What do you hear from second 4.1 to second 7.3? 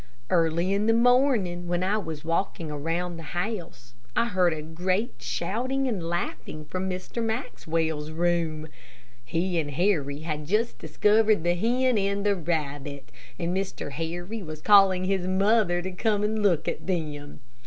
I heard a great shouting and laughing from Mr.